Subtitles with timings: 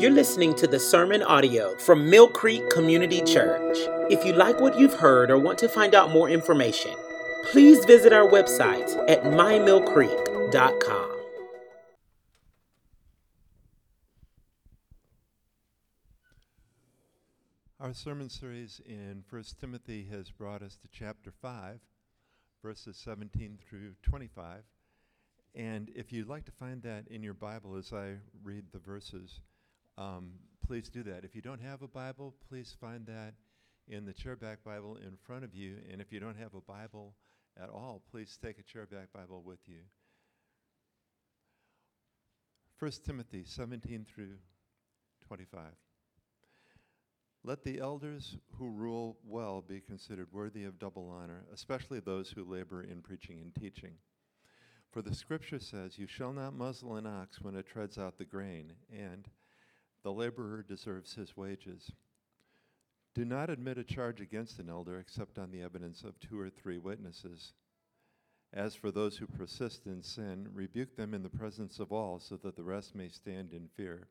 [0.00, 3.76] You're listening to the sermon audio from Mill Creek Community Church.
[4.10, 6.94] If you like what you've heard or want to find out more information,
[7.50, 11.16] please visit our website at mymillcreek.com.
[17.78, 21.78] Our sermon series in 1 Timothy has brought us to chapter 5,
[22.64, 24.62] verses 17 through 25.
[25.54, 29.40] And if you'd like to find that in your Bible as I read the verses,
[29.98, 30.32] um,
[30.66, 31.24] please do that.
[31.24, 33.34] If you don't have a Bible, please find that
[33.88, 35.76] in the chairback Bible in front of you.
[35.90, 37.14] And if you don't have a Bible
[37.60, 39.80] at all, please take a chairback Bible with you.
[42.78, 44.36] 1 Timothy 17 through
[45.26, 45.60] 25.
[47.42, 52.44] Let the elders who rule well be considered worthy of double honor, especially those who
[52.44, 53.94] labor in preaching and teaching.
[54.92, 58.24] For the scripture says, You shall not muzzle an ox when it treads out the
[58.24, 59.28] grain, and
[60.02, 61.92] the laborer deserves his wages.
[63.14, 66.48] Do not admit a charge against an elder except on the evidence of two or
[66.48, 67.52] three witnesses.
[68.52, 72.36] As for those who persist in sin, rebuke them in the presence of all, so
[72.36, 74.08] that the rest may stand in fear.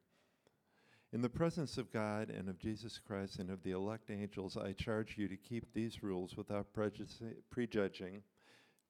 [1.11, 4.73] In the presence of God and of Jesus Christ and of the elect angels, I
[4.73, 8.23] charge you to keep these rules without prejudging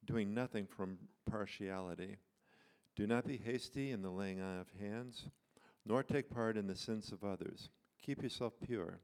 [0.05, 0.97] doing nothing from
[1.29, 2.17] partiality.
[2.95, 5.25] Do not be hasty in the laying on of hands,
[5.89, 7.69] nor take part in the sins of others.
[8.01, 8.99] Keep yourself pure.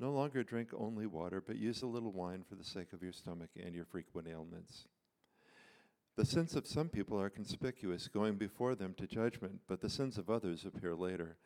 [0.00, 3.12] No longer drink only water, but use a little wine for the sake of your
[3.12, 4.86] stomach and your frequent ailments.
[6.16, 10.18] The sins of some people are conspicuous, going before them to judgment, but the sins
[10.18, 11.36] of others appear later.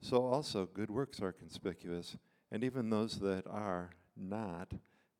[0.00, 2.16] So also good works are conspicuous,
[2.50, 4.72] and even those that are not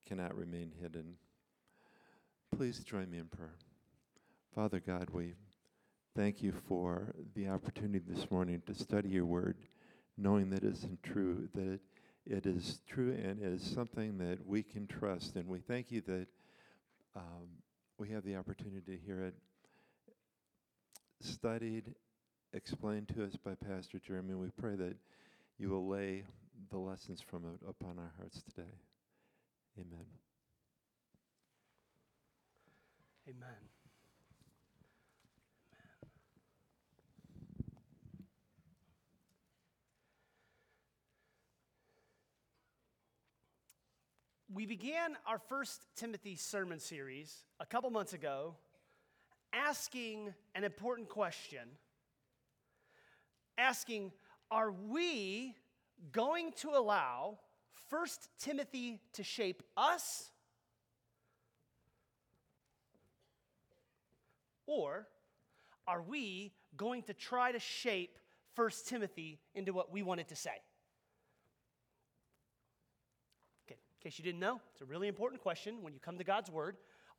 [0.04, 1.14] cannot remain hidden.
[2.56, 3.54] Please join me in prayer.
[4.52, 5.34] Father God, we
[6.18, 9.56] thank you for the opportunity this morning to study your word,
[10.16, 11.80] knowing that it isn't true, that it,
[12.26, 15.36] it is true and is something that we can trust.
[15.36, 16.26] And we thank you that
[17.14, 17.46] um,
[17.98, 19.34] we have the opportunity to hear it
[21.20, 21.94] studied,
[22.52, 24.34] explained to us by Pastor Jeremy.
[24.34, 24.96] We pray that
[25.56, 26.24] you will lay
[26.72, 28.74] the lessons from it upon our hearts today.
[29.78, 30.06] Amen.
[33.28, 33.77] Amen.
[44.52, 48.54] We began our first Timothy sermon series a couple months ago
[49.52, 51.68] asking an important question
[53.58, 54.12] asking,
[54.50, 55.54] Are we
[56.12, 57.38] going to allow
[57.90, 60.30] First Timothy to shape us
[64.68, 65.08] Or
[65.86, 68.18] are we going to try to shape
[68.54, 70.50] 1 Timothy into what we want it to say?
[73.66, 76.24] Okay, in case you didn't know, it's a really important question when you come to
[76.24, 76.76] God's Word.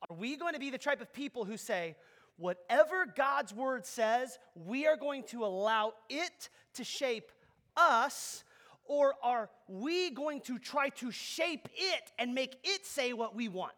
[0.08, 1.94] Are we going to be the type of people who say,
[2.38, 7.30] whatever God's Word says, we are going to allow it to shape
[7.76, 8.44] us?
[8.86, 13.48] Or are we going to try to shape it and make it say what we
[13.48, 13.72] want?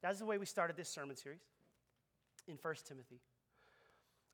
[0.00, 1.40] That's the way we started this sermon series
[2.46, 3.20] in 1 Timothy.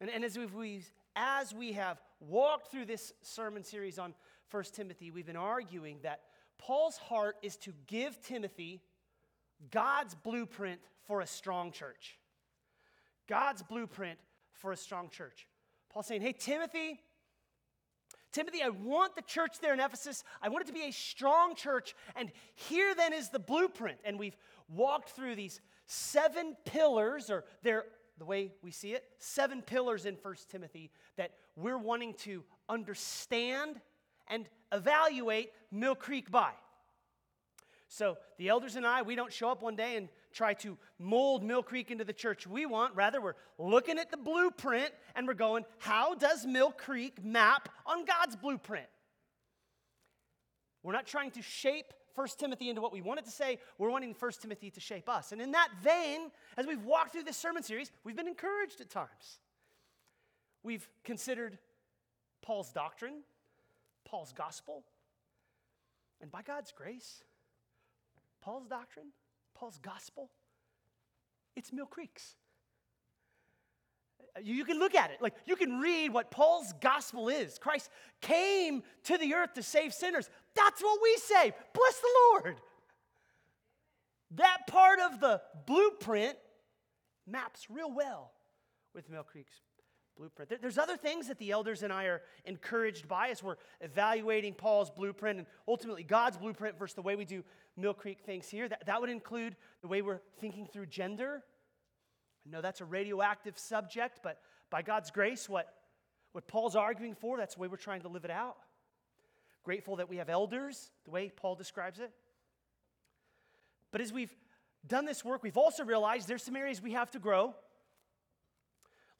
[0.01, 4.15] And, and as, we've, as we have walked through this sermon series on
[4.51, 6.21] 1 Timothy, we've been arguing that
[6.59, 8.83] Paul's heart is to give Timothy
[9.71, 12.19] God's blueprint for a strong church.
[13.29, 14.19] God's blueprint
[14.53, 15.47] for a strong church.
[15.91, 17.01] Paul's saying, Hey, Timothy,
[18.33, 20.25] Timothy, I want the church there in Ephesus.
[20.43, 21.95] I want it to be a strong church.
[22.17, 23.99] And here then is the blueprint.
[24.05, 24.37] And we've
[24.69, 27.85] walked through these seven pillars, or they're
[28.19, 33.81] the way we see it, seven pillars in 1 Timothy that we're wanting to understand
[34.29, 36.51] and evaluate Mill Creek by.
[37.89, 41.45] So the elders and I, we don't show up one day and try to mold
[41.45, 42.95] Mill Creek into the church we want.
[42.97, 48.05] Rather, we're looking at the blueprint and we're going, how does Mill Creek map on
[48.05, 48.87] God's blueprint?
[50.83, 53.59] We're not trying to shape 1 Timothy into what we wanted to say.
[53.79, 55.33] We're wanting 1 Timothy to shape us.
[55.33, 58.91] And in that vein, as we've walked through this sermon series, we've been encouraged at
[58.91, 59.39] times.
[60.63, 61.59] We've considered
[62.43, 63.23] Paul's doctrine,
[64.05, 64.85] Paul's gospel,
[66.21, 67.23] and by God's grace,
[68.43, 69.09] Paul's doctrine,
[69.55, 70.31] Paul's gospel,
[71.57, 72.37] it's Mill Creek's.
[74.37, 75.23] Uh, you can look at it.
[75.23, 77.59] Like, you can read what Paul's gospel is.
[77.59, 77.89] Christ
[78.21, 80.29] came to the earth to save sinners.
[80.55, 81.53] That's what we say.
[81.73, 82.57] Bless the Lord.
[84.33, 86.37] That part of the blueprint
[87.27, 88.33] maps real well
[88.95, 89.61] with Mill Creek's
[90.17, 90.49] blueprint.
[90.49, 94.55] There- There's other things that the elders and I are encouraged by as we're evaluating
[94.55, 97.45] Paul's blueprint and ultimately God's blueprint versus the way we do
[97.77, 98.69] Mill Creek things here.
[98.69, 101.43] That, that would include the way we're thinking through gender.
[102.47, 104.41] I know that's a radioactive subject, but
[104.71, 105.73] by God's grace, what,
[106.33, 108.57] what Paul's arguing for, that's the way we're trying to live it out.
[109.63, 112.13] Grateful that we have elders, the way Paul describes it.
[113.91, 114.35] But as we've
[114.87, 117.55] done this work, we've also realized there's some areas we have to grow.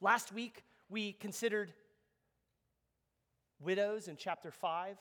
[0.01, 1.73] Last week, we considered
[3.61, 4.97] widows in chapter 5.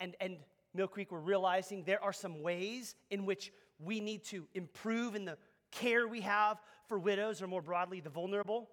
[0.00, 0.36] And, and
[0.74, 5.24] Mill Creek, we're realizing there are some ways in which we need to improve in
[5.24, 5.38] the
[5.70, 6.58] care we have
[6.88, 8.68] for widows, or more broadly, the vulnerable.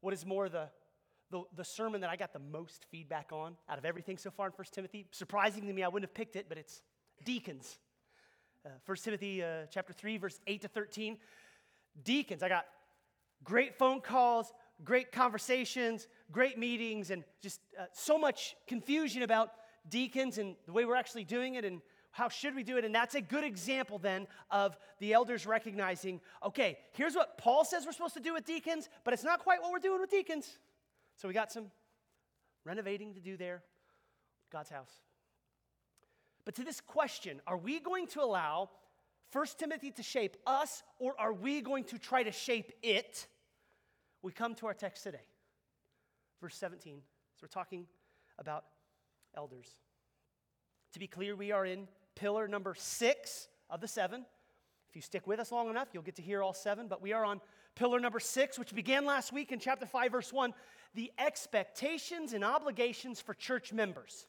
[0.00, 0.68] What is more, the,
[1.30, 4.46] the, the sermon that I got the most feedback on out of everything so far
[4.46, 6.82] in 1 Timothy, surprising to me, I wouldn't have picked it, but it's
[7.24, 7.78] deacons.
[8.66, 11.18] Uh, 1 Timothy uh, chapter 3, verse 8 to 13.
[12.02, 12.66] Deacons, I got
[13.42, 14.52] great phone calls,
[14.84, 19.52] great conversations, great meetings, and just uh, so much confusion about
[19.88, 22.84] deacons and the way we're actually doing it and how should we do it.
[22.84, 27.84] And that's a good example then of the elders recognizing okay, here's what Paul says
[27.84, 30.58] we're supposed to do with deacons, but it's not quite what we're doing with deacons.
[31.16, 31.66] So we got some
[32.64, 33.62] renovating to do there,
[34.50, 34.92] God's house.
[36.44, 38.70] But to this question, are we going to allow
[39.34, 43.26] 1 Timothy to shape us, or are we going to try to shape it?
[44.22, 45.24] We come to our text today,
[46.40, 46.98] verse 17.
[47.34, 47.86] So we're talking
[48.38, 48.64] about
[49.36, 49.66] elders.
[50.92, 54.24] To be clear, we are in pillar number six of the seven.
[54.88, 57.12] If you stick with us long enough, you'll get to hear all seven, but we
[57.12, 57.40] are on
[57.74, 60.54] pillar number six, which began last week in chapter 5, verse 1
[60.94, 64.28] the expectations and obligations for church members.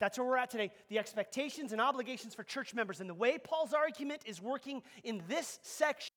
[0.00, 0.70] That's where we're at today.
[0.88, 3.00] The expectations and obligations for church members.
[3.00, 6.12] And the way Paul's argument is working in this section,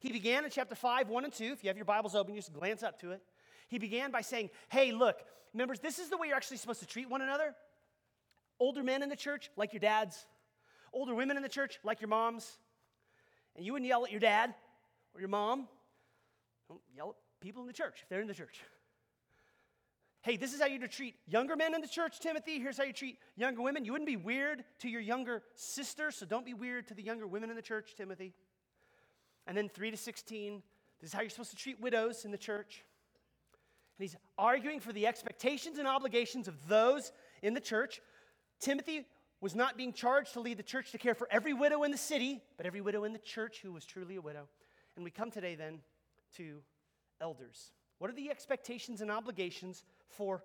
[0.00, 1.44] he began in chapter 5, 1 and 2.
[1.44, 3.22] If you have your Bibles open, you just glance up to it.
[3.68, 5.16] He began by saying, Hey, look,
[5.54, 7.54] members, this is the way you're actually supposed to treat one another.
[8.60, 10.26] Older men in the church, like your dads.
[10.92, 12.58] Older women in the church, like your moms.
[13.56, 14.54] And you wouldn't yell at your dad
[15.14, 15.68] or your mom.
[16.68, 18.60] Don't yell at people in the church if they're in the church.
[20.22, 22.60] Hey, this is how you treat younger men in the church, Timothy.
[22.60, 23.84] Here's how you treat younger women.
[23.84, 27.26] You wouldn't be weird to your younger sister, so don't be weird to the younger
[27.26, 28.32] women in the church, Timothy.
[29.48, 30.62] And then 3 to 16,
[31.00, 32.84] this is how you're supposed to treat widows in the church.
[33.98, 37.10] And he's arguing for the expectations and obligations of those
[37.42, 38.00] in the church.
[38.60, 39.04] Timothy
[39.40, 41.98] was not being charged to lead the church to care for every widow in the
[41.98, 44.46] city, but every widow in the church who was truly a widow.
[44.94, 45.80] And we come today then
[46.36, 46.58] to
[47.20, 47.72] elders.
[47.98, 49.84] What are the expectations and obligations
[50.16, 50.42] for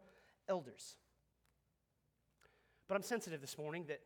[0.47, 0.95] elders?
[2.87, 3.99] But I'm sensitive this morning that,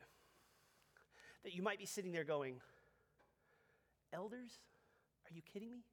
[1.44, 2.56] that you might be sitting there going,
[4.14, 4.52] Elders?
[5.30, 5.86] Are you kidding me?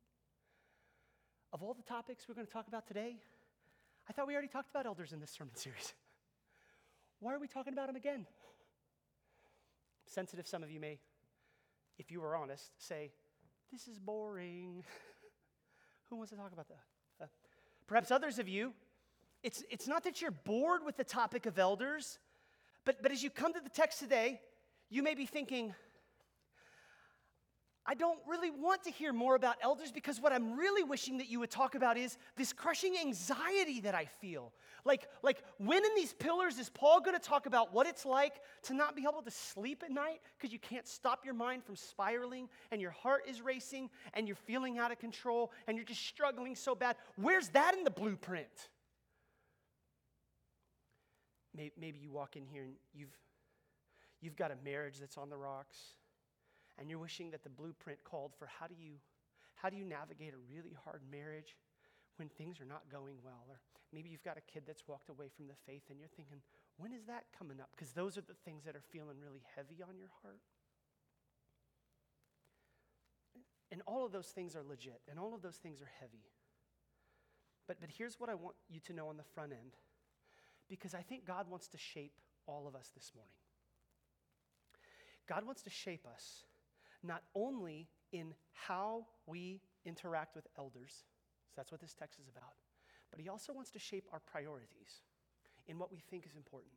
[1.52, 3.16] Of all the topics we're going to talk about today,
[4.08, 5.94] I thought we already talked about elders in this sermon series.
[7.20, 8.26] Why are we talking about them again?
[10.06, 10.98] Sensitive, some of you may,
[11.98, 13.12] if you were honest, say,
[13.70, 14.82] This is boring.
[16.10, 16.80] Who wants to talk about that?
[17.22, 17.26] Uh,
[17.86, 18.72] perhaps others of you,
[19.42, 22.18] it's, it's not that you're bored with the topic of elders,
[22.84, 24.40] but, but as you come to the text today,
[24.90, 25.74] you may be thinking,
[27.90, 31.30] I don't really want to hear more about elders because what I'm really wishing that
[31.30, 34.52] you would talk about is this crushing anxiety that I feel.
[34.84, 38.42] Like, like when in these pillars is Paul going to talk about what it's like
[38.64, 41.76] to not be able to sleep at night because you can't stop your mind from
[41.76, 46.04] spiraling and your heart is racing and you're feeling out of control and you're just
[46.04, 46.96] struggling so bad?
[47.16, 48.68] Where's that in the blueprint?
[51.58, 53.16] Maybe you walk in here and you've,
[54.20, 55.94] you've got a marriage that's on the rocks
[56.78, 58.94] and you're wishing that the blueprint called for how do you
[59.56, 61.56] how do you navigate a really hard marriage
[62.16, 63.42] when things are not going well?
[63.48, 63.58] Or
[63.92, 66.38] maybe you've got a kid that's walked away from the faith and you're thinking
[66.76, 67.70] when is that coming up?
[67.74, 70.38] Because those are the things that are feeling really heavy on your heart.
[73.72, 76.22] And all of those things are legit and all of those things are heavy.
[77.66, 79.74] But but here's what i want you to know on the front end
[80.68, 82.12] because i think god wants to shape
[82.46, 83.34] all of us this morning
[85.28, 86.44] god wants to shape us
[87.02, 91.04] not only in how we interact with elders,
[91.48, 92.54] so that's what this text is about,
[93.10, 95.02] but he also wants to shape our priorities
[95.66, 96.72] in what we think is important.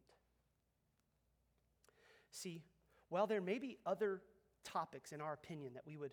[2.29, 2.63] See,
[3.09, 4.21] while there may be other
[4.63, 6.11] topics, in our opinion, that we would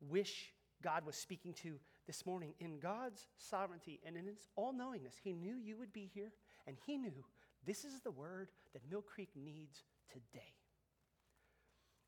[0.00, 0.52] wish
[0.82, 5.32] God was speaking to this morning, in God's sovereignty and in his all knowingness, he
[5.32, 6.32] knew you would be here,
[6.66, 7.24] and he knew
[7.66, 10.54] this is the word that Mill Creek needs today.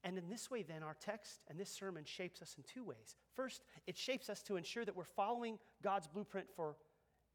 [0.04, 3.16] And in this way, then, our text and this sermon shapes us in two ways.
[3.34, 6.76] First, it shapes us to ensure that we're following God's blueprint for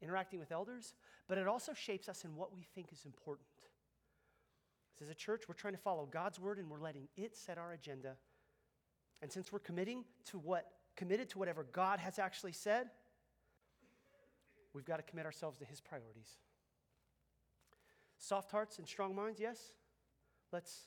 [0.00, 0.94] interacting with elders,
[1.28, 3.46] but it also shapes us in what we think is important.
[5.02, 7.72] As a church, we're trying to follow God's word and we're letting it set our
[7.72, 8.16] agenda.
[9.20, 12.86] And since we're committing to what committed to whatever God has actually said,
[14.72, 16.36] we've got to commit ourselves to his priorities.
[18.22, 19.72] Soft hearts and strong minds, yes?
[20.52, 20.82] Let's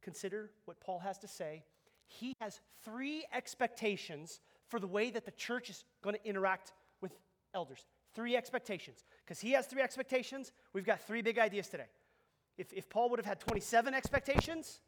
[0.00, 1.64] consider what Paul has to say.
[2.06, 7.12] He has three expectations for the way that the church is going to interact with
[7.54, 7.84] elders.
[8.14, 9.04] Three expectations.
[9.22, 11.88] Because he has three expectations, we've got three big ideas today.
[12.56, 14.80] If, if Paul would have had 27 expectations,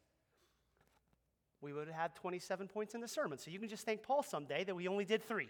[1.61, 3.37] we would have had 27 points in the sermon.
[3.37, 5.49] So you can just thank Paul someday that we only did three.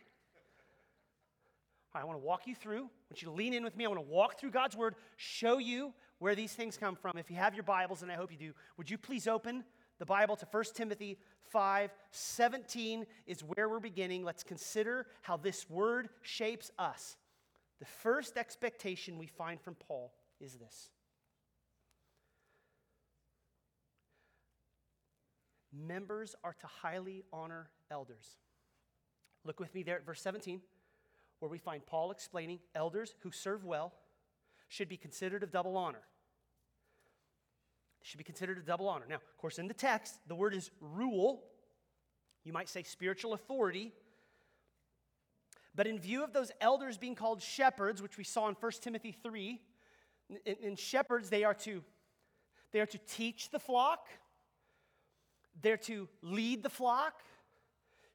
[1.96, 2.84] I want to walk you through.
[2.84, 3.86] I want you to lean in with me.
[3.86, 7.18] I want to walk through God's word, show you where these things come from.
[7.18, 9.64] If you have your Bibles, and I hope you do, would you please open
[9.98, 11.18] the Bible to 1 Timothy
[11.52, 14.24] 5 17 is where we're beginning.
[14.24, 17.16] Let's consider how this word shapes us.
[17.80, 20.90] The first expectation we find from Paul is this
[25.74, 28.38] members are to highly honor elders.
[29.44, 30.62] Look with me there at verse 17
[31.40, 33.94] where we find Paul explaining elders who serve well
[34.68, 36.02] should be considered of double honor.
[38.02, 39.06] Should be considered a double honor.
[39.10, 41.44] Now, of course, in the text, the word is rule.
[42.44, 43.94] You might say spiritual authority.
[45.74, 49.12] But in view of those elders being called shepherds, which we saw in 1 Timothy
[49.12, 49.60] 3,
[50.46, 51.84] in, in shepherds, they are to
[52.72, 54.10] they are to teach the flock,
[55.62, 57.22] they're to lead the flock,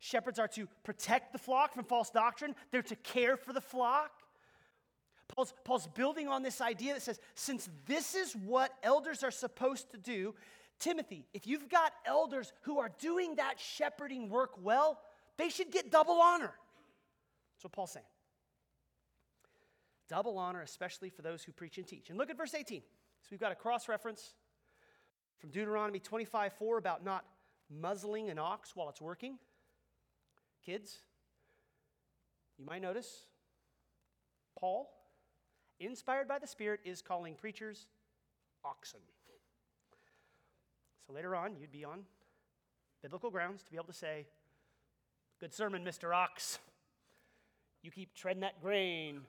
[0.00, 4.10] Shepherds are to protect the flock from false doctrine, they're to care for the flock.
[5.28, 9.90] Paul's, Paul's building on this idea that says, since this is what elders are supposed
[9.92, 10.34] to do,
[10.80, 14.98] Timothy, if you've got elders who are doing that shepherding work well,
[15.36, 16.52] they should get double honor.
[17.54, 18.06] That's what Paul's saying.
[20.08, 22.08] Double honor, especially for those who preach and teach.
[22.08, 22.80] And look at verse 18.
[22.80, 24.34] So we've got a cross reference
[25.38, 27.24] from Deuteronomy 25 4 about not
[27.70, 29.38] muzzling an ox while it's working.
[30.64, 30.98] Kids,
[32.58, 33.26] you might notice
[34.58, 34.90] Paul,
[35.78, 37.86] inspired by the Spirit, is calling preachers
[38.64, 39.00] oxen.
[41.06, 42.04] So later on, you'd be on
[43.02, 44.26] biblical grounds to be able to say,
[45.40, 46.14] Good sermon, Mr.
[46.14, 46.58] Ox.
[47.82, 49.22] You keep treading that grain.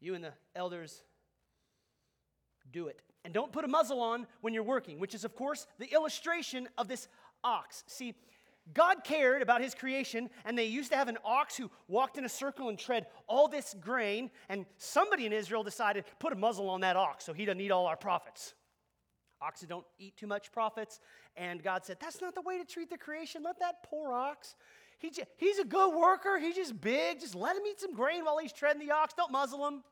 [0.00, 1.02] You and the elders
[2.72, 3.02] do it.
[3.24, 6.68] And don't put a muzzle on when you're working, which is, of course, the illustration
[6.78, 7.06] of this
[7.42, 7.84] ox.
[7.86, 8.14] See,
[8.72, 12.24] God cared about his creation, and they used to have an ox who walked in
[12.24, 14.30] a circle and tread all this grain.
[14.48, 17.70] And somebody in Israel decided, put a muzzle on that ox so he doesn't eat
[17.70, 18.54] all our profits.
[19.42, 21.00] Oxen don't eat too much profits.
[21.36, 23.42] And God said, That's not the way to treat the creation.
[23.42, 24.56] Let that poor ox.
[24.98, 26.38] He just, he's a good worker.
[26.38, 27.20] He's just big.
[27.20, 29.12] Just let him eat some grain while he's treading the ox.
[29.14, 29.82] Don't muzzle him.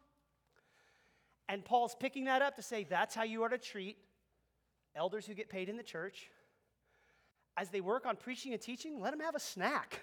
[1.49, 3.99] And Paul's picking that up to say, That's how you are to treat
[4.97, 6.31] elders who get paid in the church
[7.57, 10.01] as they work on preaching and teaching, let them have a snack.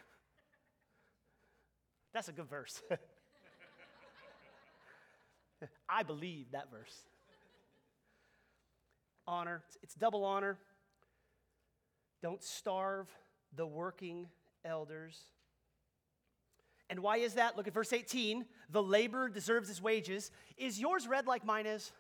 [2.14, 2.82] That's a good verse.
[5.90, 6.96] I believe that verse.
[9.28, 10.58] Honor, it's double honor.
[12.22, 13.08] Don't starve
[13.56, 14.28] the working
[14.66, 15.18] elders.
[16.90, 17.56] And why is that?
[17.56, 18.46] Look at verse 18.
[18.72, 20.32] The laborer deserves his wages.
[20.58, 21.92] Is yours red like mine is?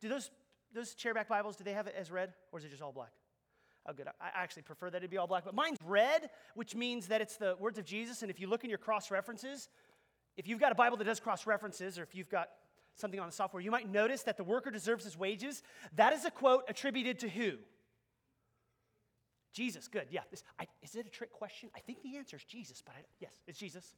[0.00, 0.30] Do those,
[0.74, 3.12] those chairback Bibles, do they have it as red or is it just all black?
[3.88, 4.08] Oh, good.
[4.20, 7.36] I actually prefer that it be all black, but mine's red, which means that it's
[7.36, 8.22] the words of Jesus.
[8.22, 9.68] And if you look in your cross references,
[10.36, 12.48] if you've got a Bible that does cross references, or if you've got
[12.96, 15.62] something on the software, you might notice that the worker deserves his wages.
[15.94, 17.52] That is a quote attributed to who?
[19.52, 19.88] Jesus.
[19.88, 20.08] Good.
[20.10, 20.20] Yeah.
[20.30, 21.70] This, I, is it a trick question?
[21.74, 23.94] I think the answer is Jesus, but I, yes, it's Jesus.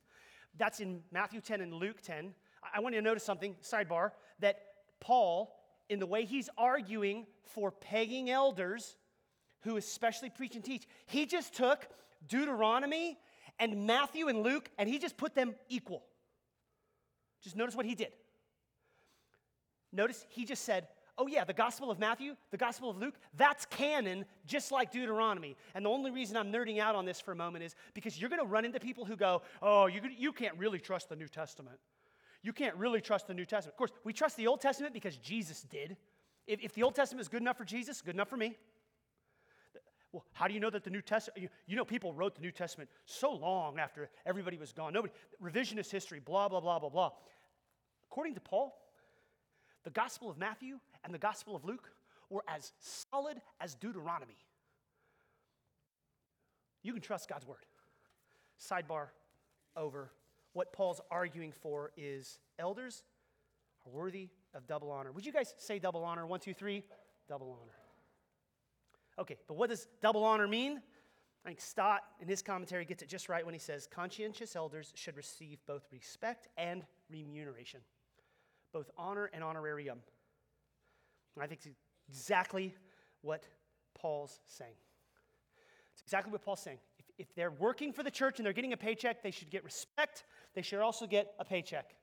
[0.56, 2.34] That's in Matthew 10 and Luke 10.
[2.62, 4.60] I, I want you to notice something, sidebar, that
[5.00, 5.56] Paul,
[5.88, 8.96] in the way he's arguing for pegging elders,
[9.60, 11.88] who especially preach and teach, he just took
[12.28, 13.18] Deuteronomy
[13.58, 16.04] and Matthew and Luke and he just put them equal.
[17.42, 18.12] Just notice what he did.
[19.92, 20.88] Notice he just said,
[21.20, 25.56] Oh, yeah, the Gospel of Matthew, the Gospel of Luke, that's canon, just like Deuteronomy.
[25.74, 28.30] And the only reason I'm nerding out on this for a moment is because you're
[28.30, 31.26] going to run into people who go, Oh, you, you can't really trust the New
[31.26, 31.78] Testament.
[32.42, 33.74] You can't really trust the New Testament.
[33.74, 35.96] Of course, we trust the Old Testament because Jesus did.
[36.46, 38.56] If, if the Old Testament is good enough for Jesus, good enough for me.
[40.12, 42.40] Well, how do you know that the New Testament, you, you, know, people wrote the
[42.40, 44.92] New Testament so long after everybody was gone.
[44.92, 45.12] Nobody,
[45.42, 47.10] revisionist history, blah, blah, blah, blah, blah.
[48.10, 48.74] According to Paul,
[49.84, 51.92] the Gospel of Matthew and the Gospel of Luke
[52.30, 54.36] were as solid as Deuteronomy.
[56.82, 57.66] you can trust God's word.
[58.58, 59.08] Sidebar
[59.76, 60.10] over.
[60.54, 63.04] What Paul's arguing for is elders
[63.86, 65.12] are worthy of double honor.
[65.12, 66.26] Would you guys say double honor?
[66.26, 66.82] One, two, three.
[67.28, 67.77] Double honor.
[69.18, 70.80] Okay, but what does double honor mean?
[71.44, 74.92] I think Stott, in his commentary, gets it just right when he says conscientious elders
[74.94, 77.80] should receive both respect and remuneration,
[78.72, 79.98] both honor and honorarium.
[81.34, 81.74] And I think it's
[82.08, 82.74] exactly
[83.22, 83.44] what
[83.94, 84.74] Paul's saying.
[85.92, 86.78] It's exactly what Paul's saying.
[86.98, 89.64] If, if they're working for the church and they're getting a paycheck, they should get
[89.64, 90.24] respect.
[90.54, 91.94] They should also get a paycheck.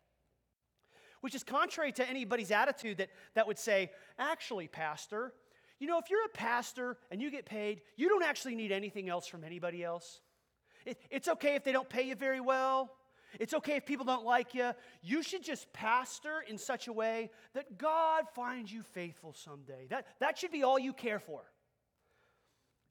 [1.22, 5.34] Which is contrary to anybody's attitude that, that would say, actually, Pastor,
[5.80, 9.10] you know, if you're a pastor and you get paid, you don't actually need anything
[9.10, 10.22] else from anybody else.
[10.86, 12.92] It, it's okay if they don't pay you very well.
[13.40, 14.72] It's okay if people don't like you.
[15.02, 19.88] You should just pastor in such a way that God finds you faithful someday.
[19.90, 21.42] That, that should be all you care for.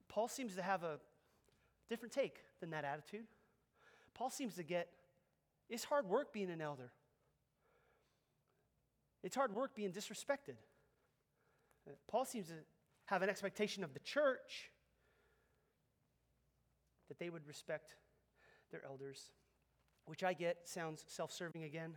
[0.08, 0.98] Paul seems to have a
[1.88, 3.24] different take than that attitude.
[4.14, 4.88] Paul seems to get
[5.70, 6.92] it's hard work being an elder,
[9.22, 10.56] it's hard work being disrespected.
[11.88, 12.54] Uh, Paul seems to
[13.06, 14.70] have an expectation of the church
[17.08, 17.96] that they would respect
[18.70, 19.30] their elders,
[20.06, 21.94] which I get sounds self serving again.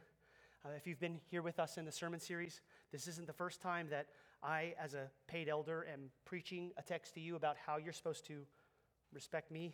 [0.66, 2.62] Uh, if you've been here with us in the sermon series,
[2.92, 4.08] this isn't the first time that
[4.44, 8.26] I, as a paid elder, am preaching a text to you about how you're supposed
[8.28, 8.42] to
[9.14, 9.74] respect me.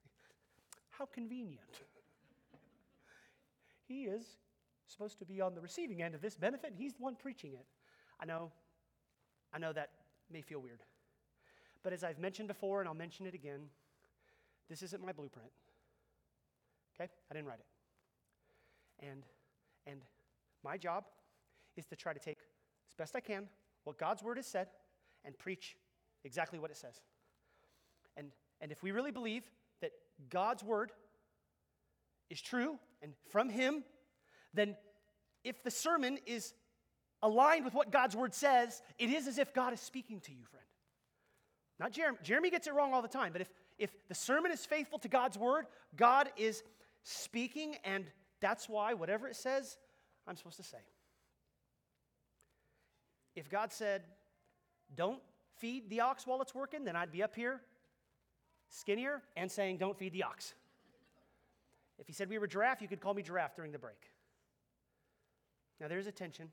[0.90, 1.60] how convenient.
[3.86, 4.24] he is
[4.86, 7.52] supposed to be on the receiving end of this benefit, and he's the one preaching
[7.52, 7.66] it.
[8.20, 8.50] I know,
[9.52, 9.90] I know that
[10.30, 10.82] may feel weird.
[11.82, 13.68] But as I've mentioned before, and I'll mention it again,
[14.68, 15.50] this isn't my blueprint.
[16.94, 17.10] Okay?
[17.30, 19.06] I didn't write it.
[19.06, 19.22] And,
[19.86, 20.00] and
[20.64, 21.04] my job
[21.76, 22.38] is to try to take,
[22.88, 23.48] as best I can,
[23.84, 24.68] what God's word has said
[25.24, 25.76] and preach
[26.24, 27.00] exactly what it says.
[28.16, 29.44] And, and if we really believe
[29.80, 29.92] that
[30.28, 30.90] God's word
[32.28, 33.84] is true and from Him,
[34.52, 34.76] then
[35.44, 36.54] if the sermon is
[37.22, 40.44] aligned with what God's word says, it is as if God is speaking to you,
[40.50, 40.64] friend.
[41.80, 42.18] Not Jeremy.
[42.22, 45.08] Jeremy gets it wrong all the time, but if, if the sermon is faithful to
[45.08, 45.66] God's word,
[45.96, 46.62] God is
[47.04, 48.04] speaking, and
[48.40, 49.76] that's why whatever it says,
[50.26, 50.78] I'm supposed to say.
[53.36, 54.02] If God said,
[54.96, 55.20] don't
[55.58, 57.60] feed the ox while it's working, then I'd be up here
[58.70, 60.54] skinnier and saying, don't feed the ox.
[61.98, 64.10] If he said we were giraffe, you could call me giraffe during the break.
[65.80, 66.50] Now there's a tension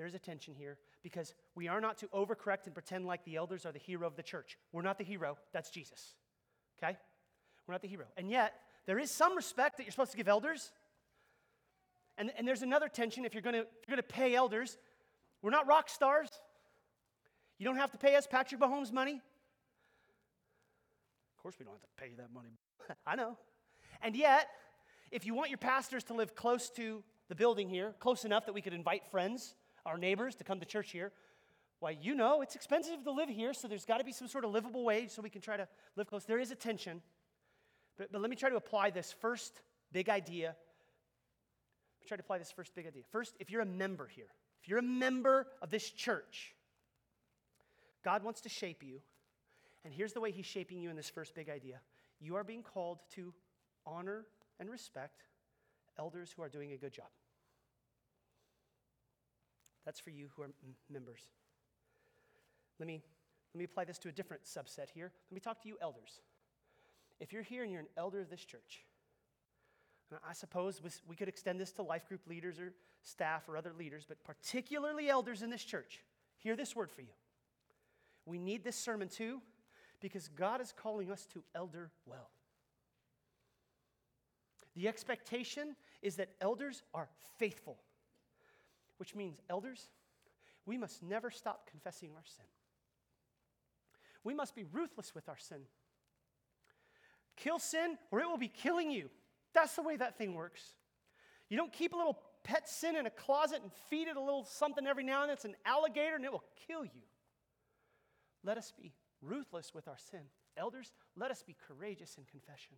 [0.00, 3.66] there's a tension here because we are not to overcorrect and pretend like the elders
[3.66, 4.56] are the hero of the church.
[4.72, 6.14] We're not the hero, that's Jesus.
[6.82, 6.96] Okay?
[7.66, 8.06] We're not the hero.
[8.16, 8.54] And yet,
[8.86, 10.72] there is some respect that you're supposed to give elders.
[12.16, 13.62] And, and there's another tension if you're going
[13.94, 14.78] to pay elders.
[15.42, 16.30] We're not rock stars.
[17.58, 19.20] You don't have to pay us Patrick Mahomes money.
[21.36, 22.56] Of course, we don't have to pay you that money.
[23.06, 23.36] I know.
[24.00, 24.48] And yet,
[25.10, 28.54] if you want your pastors to live close to the building here, close enough that
[28.54, 31.12] we could invite friends our neighbors to come to church here.
[31.80, 34.44] Why, you know, it's expensive to live here, so there's got to be some sort
[34.44, 35.66] of livable wage so we can try to
[35.96, 36.24] live close.
[36.24, 37.00] There is a tension.
[37.96, 39.62] But, but let me try to apply this first
[39.92, 40.48] big idea.
[40.48, 43.02] Let me try to apply this first big idea.
[43.10, 44.28] First, if you're a member here,
[44.62, 46.54] if you're a member of this church,
[48.04, 49.00] God wants to shape you.
[49.84, 51.80] And here's the way He's shaping you in this first big idea
[52.22, 53.32] you are being called to
[53.86, 54.26] honor
[54.58, 55.22] and respect
[55.98, 57.06] elders who are doing a good job.
[59.90, 60.50] That's for you who are
[60.88, 61.18] members.
[62.78, 63.02] Let me,
[63.52, 65.10] let me apply this to a different subset here.
[65.28, 66.20] Let me talk to you, elders.
[67.18, 68.84] If you're here and you're an elder of this church,
[70.24, 72.72] I suppose we could extend this to life group leaders or
[73.02, 76.04] staff or other leaders, but particularly elders in this church.
[76.38, 77.14] Hear this word for you.
[78.26, 79.42] We need this sermon too
[80.00, 82.30] because God is calling us to elder well.
[84.76, 87.08] The expectation is that elders are
[87.40, 87.80] faithful
[89.00, 89.88] which means, elders,
[90.66, 92.44] we must never stop confessing our sin.
[94.22, 95.62] We must be ruthless with our sin.
[97.36, 99.08] Kill sin, or it will be killing you.
[99.54, 100.74] That's the way that thing works.
[101.48, 104.44] You don't keep a little pet sin in a closet and feed it a little
[104.44, 105.34] something every now and then.
[105.34, 107.02] It's an alligator and it will kill you.
[108.44, 110.20] Let us be ruthless with our sin.
[110.56, 112.76] Elders, let us be courageous in confession.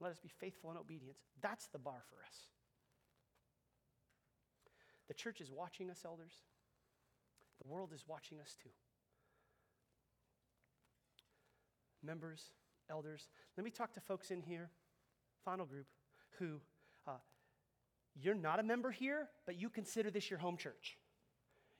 [0.00, 1.18] Let us be faithful in obedience.
[1.42, 2.48] That's the bar for us.
[5.10, 6.30] The church is watching us, elders.
[7.60, 8.70] The world is watching us too.
[12.00, 12.52] Members,
[12.88, 14.70] elders, let me talk to folks in here,
[15.44, 15.86] final group,
[16.38, 16.60] who
[17.08, 17.14] uh,
[18.14, 20.96] you're not a member here, but you consider this your home church.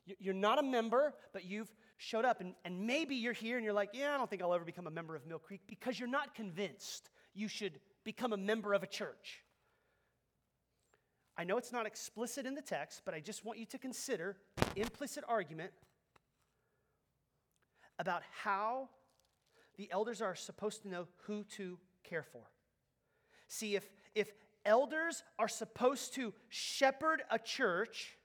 [0.07, 2.41] You- You're not a member, but you've showed up.
[2.41, 4.89] And, and maybe you're here and you're like, yeah, I don't think I'll ever become
[4.89, 8.83] a member of Mill Creek because you're not convinced you should become a member of
[8.83, 9.45] a church.
[11.41, 14.37] I know it's not explicit in the text, but I just want you to consider
[14.75, 15.73] the implicit argument
[17.99, 18.91] about how
[19.79, 22.43] the elders are supposed to know who to care for.
[23.49, 24.31] See, if, if
[24.67, 28.19] elders are supposed to shepherd a church,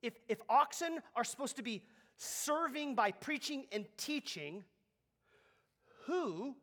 [0.00, 1.82] if, if oxen are supposed to be
[2.16, 4.64] serving by preaching and teaching,
[6.06, 6.54] who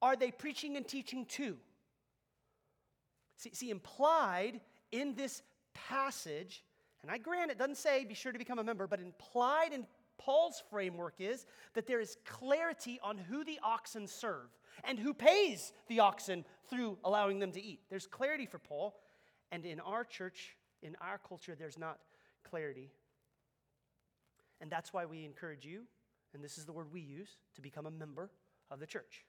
[0.00, 1.56] are they preaching and teaching to?
[3.38, 4.60] See, see, implied
[4.92, 5.42] in this
[5.74, 6.64] passage,
[7.02, 9.86] and I grant it doesn't say be sure to become a member, but implied in
[10.18, 14.50] Paul's framework is that there is clarity on who the oxen serve
[14.84, 17.80] and who pays the oxen through allowing them to eat.
[17.88, 19.00] There's clarity for Paul,
[19.50, 21.98] and in our church, in our culture, there's not
[22.48, 22.90] clarity.
[24.60, 25.82] And that's why we encourage you,
[26.34, 28.30] and this is the word we use, to become a member
[28.70, 29.24] of the church.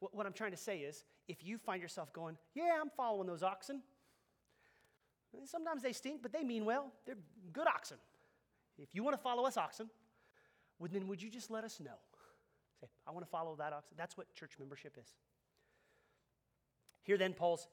[0.00, 3.44] What, I'm trying to say is if you find yourself going, Yeah, I'm following those
[3.44, 3.82] oxen,
[5.44, 6.92] sometimes they stink, but they mean well.
[7.06, 7.16] They're
[7.52, 7.96] good oxen.
[8.78, 9.90] If you want to follow us, oxen,
[10.78, 11.96] well, then would you just let us know?
[12.80, 13.94] Say, I want to follow that oxen.
[13.96, 15.08] That's what church membership is.
[17.02, 17.68] Here then, Paul's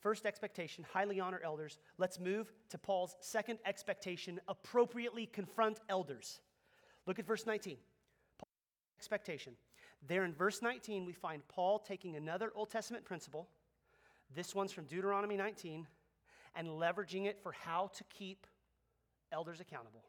[0.00, 1.78] first expectation highly honor elders.
[1.98, 6.40] Let's move to Paul's second expectation appropriately confront elders.
[7.06, 7.76] Look at verse 19.
[8.38, 8.50] Paul's
[8.98, 9.54] expectation.
[10.06, 13.48] There in verse 19, we find Paul taking another Old Testament principle.
[14.34, 15.86] This one's from Deuteronomy 19,
[16.54, 18.46] and leveraging it for how to keep
[19.30, 20.04] elders accountable.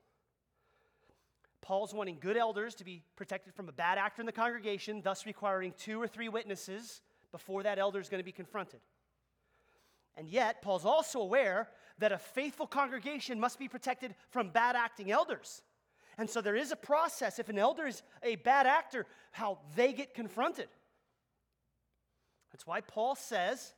[1.62, 5.26] Paul's wanting good elders to be protected from a bad actor in the congregation, thus
[5.26, 7.02] requiring two or three witnesses
[7.32, 8.82] before that elder is going to be confronted.
[10.16, 15.10] And yet, Paul's also aware that a faithful congregation must be protected from bad acting
[15.10, 15.62] elders.
[16.18, 19.94] And so there is a process, if an elder is a bad actor, how they
[19.94, 20.68] get confronted.
[22.52, 23.74] That's why Paul says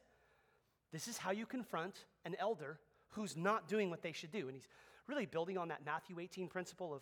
[0.96, 2.80] this is how you confront an elder
[3.10, 4.48] who's not doing what they should do.
[4.48, 4.68] And he's
[5.08, 7.02] really building on that Matthew 18 principle of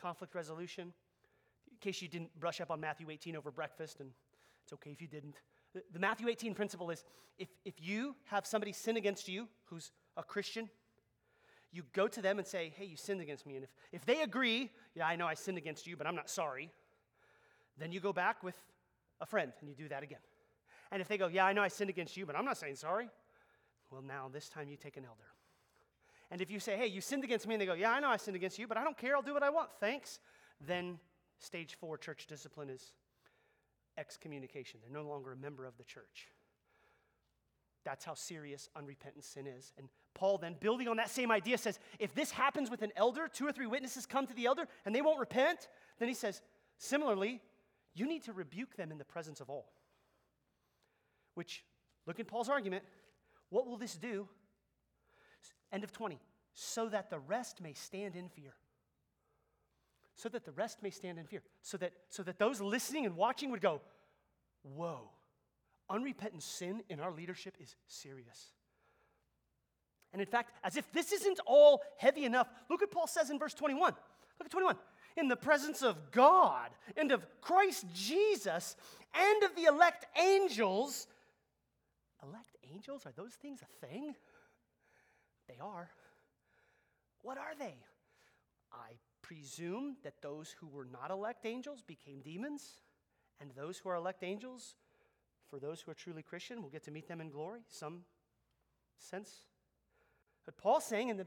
[0.00, 0.92] conflict resolution.
[1.70, 4.10] In case you didn't brush up on Matthew 18 over breakfast, and
[4.62, 5.34] it's okay if you didn't.
[5.74, 7.04] The, the Matthew 18 principle is
[7.38, 10.70] if, if you have somebody sin against you who's a Christian,
[11.72, 13.56] you go to them and say, Hey, you sinned against me.
[13.56, 16.30] And if, if they agree, Yeah, I know I sinned against you, but I'm not
[16.30, 16.70] sorry,
[17.76, 18.54] then you go back with
[19.20, 20.20] a friend and you do that again.
[20.92, 22.76] And if they go, Yeah, I know I sinned against you, but I'm not saying
[22.76, 23.08] sorry,
[23.94, 25.28] well, now this time you take an elder.
[26.30, 28.08] And if you say, Hey, you sinned against me, and they go, Yeah, I know
[28.08, 30.18] I sinned against you, but I don't care, I'll do what I want, thanks,
[30.60, 30.98] then
[31.38, 32.92] stage four church discipline is
[33.96, 34.80] excommunication.
[34.82, 36.28] They're no longer a member of the church.
[37.84, 39.72] That's how serious unrepentant sin is.
[39.78, 43.28] And Paul, then, building on that same idea, says if this happens with an elder,
[43.32, 46.40] two or three witnesses come to the elder and they won't repent, then he says,
[46.78, 47.40] similarly,
[47.94, 49.66] you need to rebuke them in the presence of all.
[51.34, 51.64] Which,
[52.06, 52.84] look at Paul's argument.
[53.50, 54.28] What will this do?
[55.72, 56.18] End of 20.
[56.52, 58.54] So that the rest may stand in fear.
[60.16, 61.42] So that the rest may stand in fear.
[61.62, 63.80] So that, so that those listening and watching would go,
[64.62, 65.10] whoa,
[65.90, 68.52] unrepentant sin in our leadership is serious.
[70.12, 73.38] And in fact, as if this isn't all heavy enough, look what Paul says in
[73.38, 73.92] verse 21.
[74.38, 74.76] Look at 21.
[75.16, 78.76] In the presence of God and of Christ Jesus
[79.12, 81.08] and of the elect angels.
[82.22, 83.06] Elect angels?
[83.06, 84.14] Are those things a thing?
[85.48, 85.88] They are.
[87.22, 87.76] What are they?
[88.72, 92.80] I presume that those who were not elect angels became demons,
[93.40, 94.74] and those who are elect angels,
[95.48, 97.60] for those who are truly Christian, will get to meet them in glory.
[97.68, 98.00] Some
[98.98, 99.30] sense.
[100.44, 101.26] But Paul's saying, in the,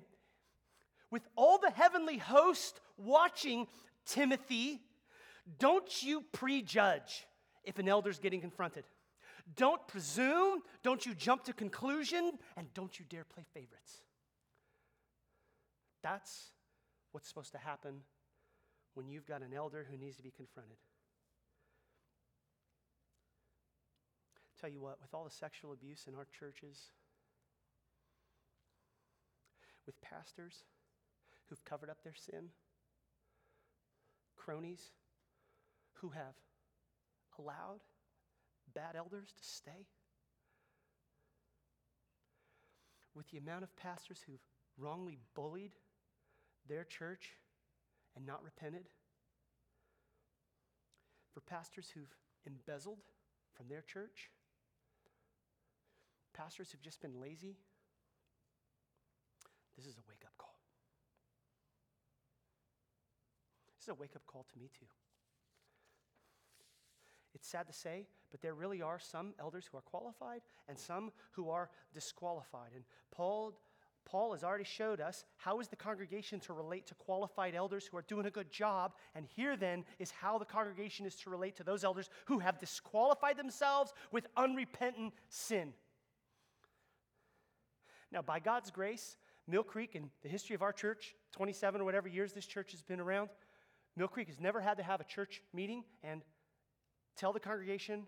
[1.10, 3.68] with all the heavenly host watching
[4.06, 4.82] Timothy,
[5.60, 7.26] don't you prejudge
[7.64, 8.84] if an elder's getting confronted.
[9.56, 14.02] Don't presume, don't you jump to conclusion, and don't you dare play favorites.
[16.04, 16.52] That's
[17.12, 18.02] what's supposed to happen
[18.94, 20.78] when you've got an elder who needs to be confronted.
[24.60, 26.92] Tell you what, with all the sexual abuse in our churches,
[29.86, 30.64] with pastors
[31.48, 32.50] who've covered up their sin,
[34.36, 34.92] cronies
[35.94, 36.36] who have
[37.38, 37.82] allowed
[38.74, 39.88] bad elders to stay,
[43.16, 44.44] with the amount of pastors who've
[44.78, 45.74] wrongly bullied
[46.68, 47.32] their church
[48.16, 48.90] and not repented,
[51.34, 53.00] for pastors who've embezzled
[53.54, 54.30] from their church,
[56.34, 57.58] pastors who've just been lazy,
[59.76, 60.56] this is a wake up call.
[63.76, 64.88] This is a wake up call to me, too.
[67.34, 71.12] It's sad to say, but there really are some elders who are qualified and some
[71.32, 72.72] who are disqualified.
[72.76, 73.60] And Paul,
[74.06, 77.98] Paul has already showed us how is the congregation to relate to qualified elders who
[77.98, 78.94] are doing a good job.
[79.16, 82.60] And here then is how the congregation is to relate to those elders who have
[82.60, 85.74] disqualified themselves with unrepentant sin.
[88.12, 92.08] Now, by God's grace, Mill Creek, in the history of our church, 27 or whatever
[92.08, 93.30] years this church has been around,
[93.96, 96.22] Mill Creek has never had to have a church meeting and
[97.16, 98.08] tell the congregation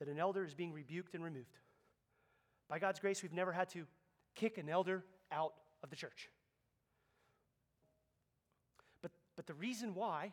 [0.00, 1.58] that an elder is being rebuked and removed.
[2.68, 3.86] By God's grace, we've never had to
[4.34, 6.30] kick an elder out of the church.
[9.02, 10.32] But, but the reason why,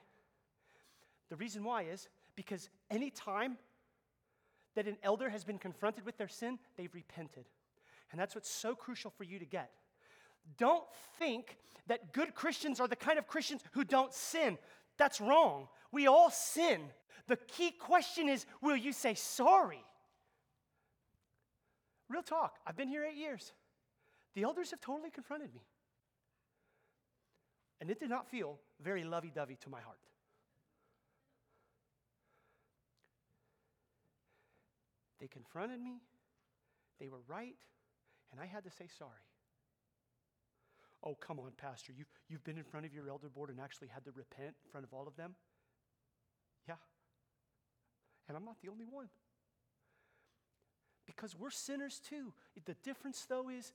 [1.29, 3.57] the reason why is because any time
[4.75, 7.45] that an elder has been confronted with their sin, they've repented.
[8.11, 9.71] And that's what's so crucial for you to get.
[10.57, 10.85] Don't
[11.19, 14.57] think that good Christians are the kind of Christians who don't sin.
[14.97, 15.67] That's wrong.
[15.91, 16.81] We all sin.
[17.27, 19.83] The key question is will you say sorry?
[22.09, 22.55] Real talk.
[22.65, 23.51] I've been here eight years.
[24.33, 25.61] The elders have totally confronted me.
[27.79, 29.99] And it did not feel very lovey dovey to my heart.
[35.19, 36.01] They confronted me,
[36.99, 37.57] they were right,
[38.31, 39.26] and I had to say sorry.
[41.03, 41.93] Oh, come on, Pastor.
[41.95, 44.71] You've, you've been in front of your elder board and actually had to repent in
[44.71, 45.35] front of all of them?
[46.67, 46.75] Yeah.
[48.27, 49.09] And I'm not the only one.
[51.05, 52.33] Because we're sinners too.
[52.65, 53.73] The difference, though, is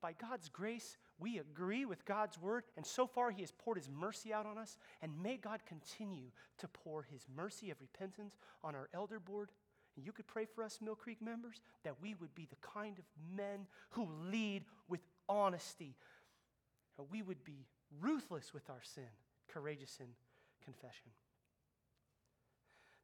[0.00, 3.90] by God's grace, we agree with God's word, and so far He has poured His
[3.90, 4.78] mercy out on us.
[5.02, 9.50] And may God continue to pour His mercy of repentance on our elder board.
[9.96, 12.98] And you could pray for us, Mill Creek members, that we would be the kind
[12.98, 13.04] of
[13.36, 15.96] men who lead with honesty.
[17.10, 17.66] We would be
[18.00, 19.08] ruthless with our sin,
[19.48, 20.06] courageous in
[20.62, 21.10] confession.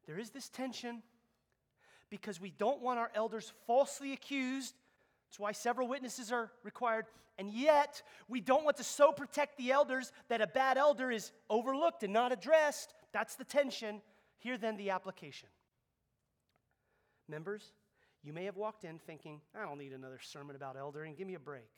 [0.06, 1.02] There is this tension
[2.10, 4.74] because we don't want our elders falsely accused.
[5.28, 7.06] That's why several witnesses are required.
[7.38, 11.32] And yet, we don't want to so protect the elders that a bad elder is
[11.50, 12.94] overlooked and not addressed.
[13.12, 14.00] That's the tension.
[14.38, 15.48] Here, then, the application.
[17.28, 17.72] Members,
[18.22, 21.34] you may have walked in thinking, I don't need another sermon about eldering, give me
[21.34, 21.68] a break.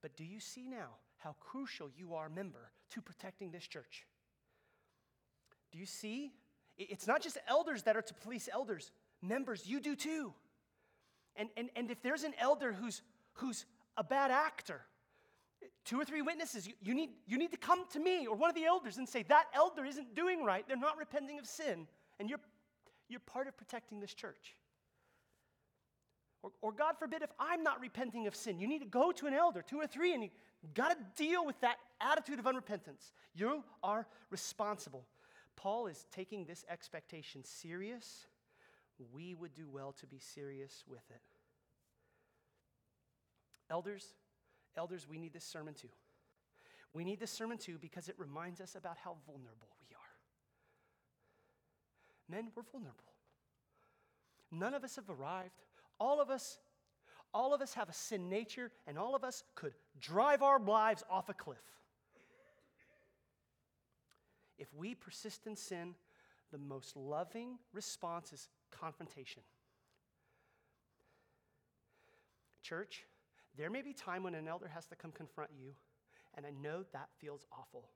[0.00, 4.06] But do you see now how crucial you are, member, to protecting this church?
[5.70, 6.32] Do you see
[6.78, 10.32] it's not just elders that are to police elders, members, you do too.
[11.36, 13.02] And, and, and if there's an elder who's,
[13.34, 13.64] who's
[13.96, 14.80] a bad actor,
[15.84, 18.50] two or three witnesses, you, you, need, you need to come to me or one
[18.50, 20.66] of the elders and say, that elder isn't doing right.
[20.66, 21.86] They're not repenting of sin.
[22.18, 22.40] And you're,
[23.08, 24.56] you're part of protecting this church.
[26.42, 29.26] Or, or God forbid, if I'm not repenting of sin, you need to go to
[29.26, 30.28] an elder, two or three, and
[30.74, 33.12] got to deal with that attitude of unrepentance.
[33.34, 35.04] You are responsible.
[35.56, 38.26] Paul is taking this expectation serious.
[39.12, 41.20] We would do well to be serious with it.
[43.70, 44.06] Elders,
[44.76, 45.88] elders, we need this sermon too.
[46.94, 50.00] We need this sermon too because it reminds us about how vulnerable we are.
[52.28, 53.12] Men, we're vulnerable.
[54.50, 55.64] None of us have arrived.
[55.98, 56.58] All of us,
[57.34, 61.02] all of us have a sin nature, and all of us could drive our lives
[61.10, 61.62] off a cliff.
[64.58, 65.94] If we persist in sin,
[66.50, 69.42] the most loving response is confrontation.
[72.62, 73.04] Church,
[73.56, 75.72] there may be time when an elder has to come confront you,
[76.36, 77.88] and I know that feels awful.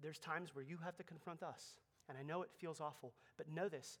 [0.00, 1.74] There's times where you have to confront us,
[2.08, 3.98] and I know it feels awful, but know this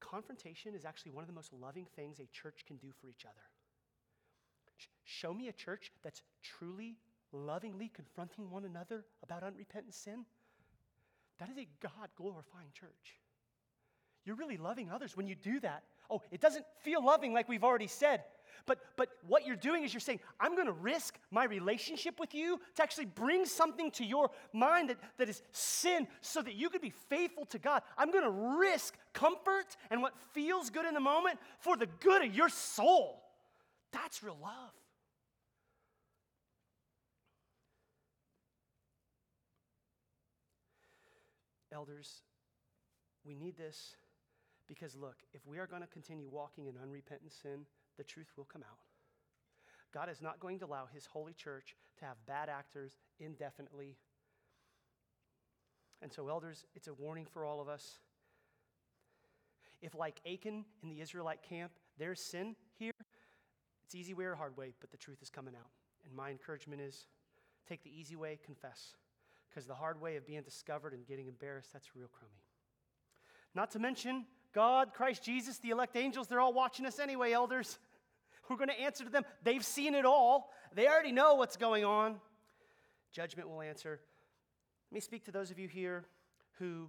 [0.00, 3.24] confrontation is actually one of the most loving things a church can do for each
[3.24, 3.42] other.
[5.04, 6.96] Show me a church that's truly
[7.32, 10.24] lovingly confronting one another about unrepentant sin,
[11.38, 13.20] that is a God glorifying church.
[14.24, 15.84] You're really loving others when you do that.
[16.10, 18.24] Oh, it doesn't feel loving like we've already said.
[18.64, 22.34] But, but what you're doing is you're saying, I'm going to risk my relationship with
[22.34, 26.70] you to actually bring something to your mind that, that is sin so that you
[26.70, 27.82] could be faithful to God.
[27.98, 32.24] I'm going to risk comfort and what feels good in the moment for the good
[32.24, 33.22] of your soul.
[33.92, 34.72] That's real love.
[41.72, 42.22] Elders,
[43.24, 43.96] we need this
[44.66, 47.66] because look, if we are going to continue walking in unrepentant sin,
[47.96, 48.78] the truth will come out.
[49.92, 53.96] God is not going to allow his holy church to have bad actors indefinitely.
[56.02, 57.98] And so, elders, it's a warning for all of us.
[59.80, 62.92] If, like Achan in the Israelite camp, there's sin here,
[63.84, 65.70] it's easy way or hard way, but the truth is coming out.
[66.04, 67.06] And my encouragement is
[67.68, 68.94] take the easy way, confess
[69.48, 72.42] Because the hard way of being discovered and getting embarrassed, that's real crummy.
[73.54, 77.78] Not to mention, God, Christ Jesus, the elect angels, they're all watching us anyway, elders.
[78.48, 79.24] We're going to answer to them.
[79.42, 82.16] They've seen it all, they already know what's going on.
[83.12, 84.00] Judgment will answer.
[84.90, 86.04] Let me speak to those of you here
[86.58, 86.88] who,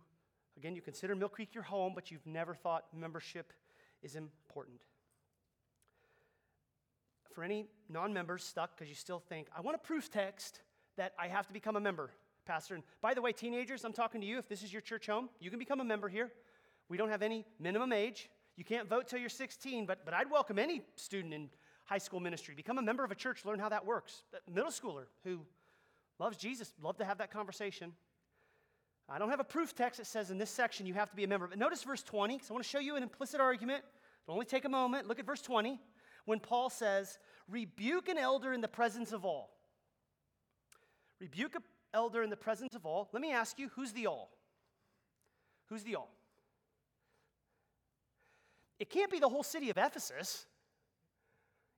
[0.57, 3.53] again, you consider Mill Creek your home, but you've never thought membership
[4.03, 4.81] is important.
[7.33, 10.61] For any non members stuck because you still think, I want a proof text
[10.97, 12.11] that I have to become a member,
[12.45, 12.75] Pastor.
[12.75, 14.37] And by the way, teenagers, I'm talking to you.
[14.37, 16.31] If this is your church home, you can become a member here.
[16.89, 18.29] We don't have any minimum age.
[18.57, 21.49] You can't vote till you're 16, but, but I'd welcome any student in
[21.85, 22.55] high school ministry.
[22.55, 24.23] Become a member of a church, learn how that works.
[24.33, 25.39] A middle schooler who
[26.19, 27.93] loves Jesus, love to have that conversation.
[29.07, 31.23] I don't have a proof text that says in this section you have to be
[31.23, 31.47] a member.
[31.47, 33.83] But notice verse 20, because I want to show you an implicit argument.
[34.25, 35.07] It'll only take a moment.
[35.07, 35.79] Look at verse 20
[36.25, 39.51] when Paul says, Rebuke an elder in the presence of all.
[41.21, 41.61] Rebuke an
[41.93, 43.07] elder in the presence of all.
[43.13, 44.31] Let me ask you, who's the all?
[45.67, 46.16] Who's the all?
[48.79, 50.45] It can't be the whole city of Ephesus.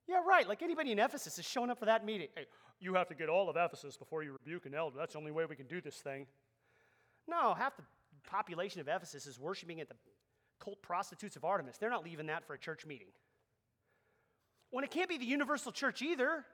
[0.08, 0.48] Yeah, right.
[0.48, 2.28] Like anybody in Ephesus is showing up for that meeting.
[2.36, 2.46] Hey,
[2.80, 4.98] you have to get all of Ephesus before you rebuke an elder.
[4.98, 6.26] That's the only way we can do this thing.
[7.28, 7.84] No, half the
[8.28, 9.96] population of Ephesus is worshiping at the
[10.60, 11.78] cult prostitutes of Artemis.
[11.78, 13.08] They're not leaving that for a church meeting.
[14.72, 16.46] When it can't be the universal church either.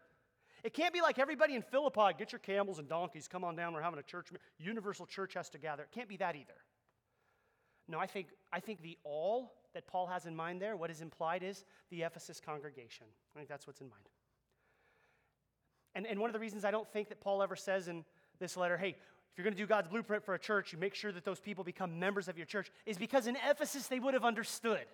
[0.63, 3.75] It can't be like everybody in Philippi, get your camels and donkeys, come on down,
[3.75, 4.29] we're having a church.
[4.57, 5.83] Universal church has to gather.
[5.83, 6.55] It can't be that either.
[7.87, 11.01] No, I think, I think the all that Paul has in mind there, what is
[11.01, 13.05] implied is the Ephesus congregation.
[13.35, 14.09] I think that's what's in mind.
[15.93, 18.03] And, and one of the reasons I don't think that Paul ever says in
[18.39, 20.95] this letter, hey, if you're going to do God's blueprint for a church, you make
[20.95, 24.13] sure that those people become members of your church, is because in Ephesus they would
[24.13, 24.85] have understood.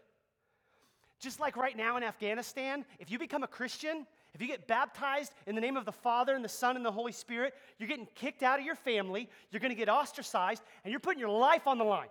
[1.20, 5.32] Just like right now in Afghanistan, if you become a Christian, if you get baptized
[5.46, 8.08] in the name of the Father and the Son and the Holy Spirit, you're getting
[8.16, 11.68] kicked out of your family, you're going to get ostracized, and you're putting your life
[11.68, 12.10] on the line.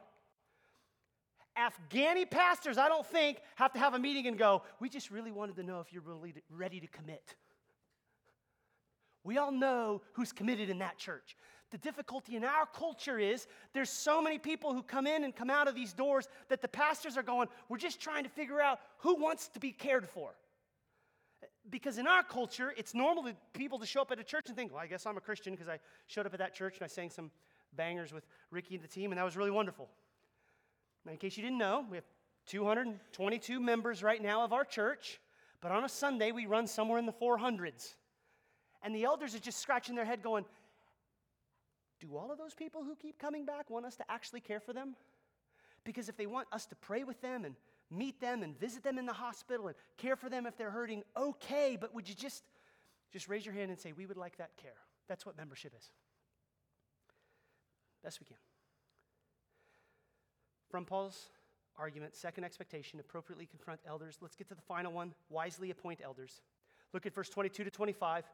[1.60, 5.30] Afghani pastors, I don't think, have to have a meeting and go, We just really
[5.30, 7.34] wanted to know if you're really ready to commit.
[9.22, 11.36] We all know who's committed in that church.
[11.70, 15.50] The difficulty in our culture is there's so many people who come in and come
[15.50, 18.80] out of these doors that the pastors are going, we're just trying to figure out
[18.98, 20.30] who wants to be cared for.
[21.68, 24.56] Because in our culture, it's normal for people to show up at a church and
[24.56, 26.84] think, well, I guess I'm a Christian because I showed up at that church and
[26.84, 27.30] I sang some
[27.76, 29.88] bangers with Ricky and the team, and that was really wonderful.
[31.04, 32.04] Now, in case you didn't know, we have
[32.46, 35.20] 222 members right now of our church,
[35.60, 37.94] but on a Sunday, we run somewhere in the 400s.
[38.82, 40.44] And the elders are just scratching their head going,
[42.00, 44.72] do all of those people who keep coming back want us to actually care for
[44.72, 44.96] them?
[45.84, 47.54] Because if they want us to pray with them and
[47.90, 51.02] meet them and visit them in the hospital and care for them if they're hurting,
[51.16, 52.42] okay, but would you just
[53.12, 54.76] just raise your hand and say we would like that care?
[55.08, 55.90] That's what membership is.
[58.02, 58.36] Best we can.
[60.70, 61.30] From Paul's
[61.76, 64.18] argument, second expectation, appropriately confront elders.
[64.20, 66.42] Let's get to the final one wisely appoint elders.
[66.92, 68.24] Look at verse 22 to 25.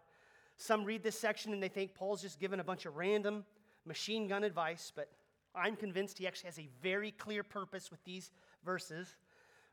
[0.59, 3.45] Some read this section and they think Paul's just given a bunch of random
[3.87, 5.09] machine gun advice, but
[5.55, 8.31] I'm convinced he actually has a very clear purpose with these
[8.65, 9.17] verses.